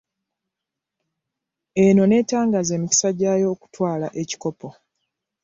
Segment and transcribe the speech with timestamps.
[1.83, 4.69] Eno n'etangaaza emikisa gyayo okutwala ekikopo.